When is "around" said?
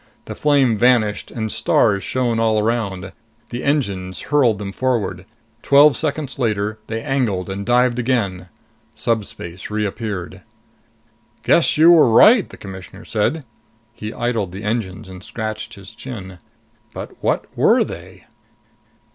2.57-3.11